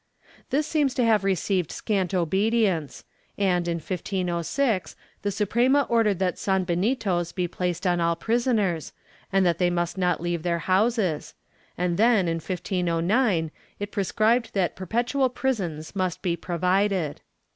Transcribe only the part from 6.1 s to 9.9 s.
that sanbenitos be placed on all prisoners, and that they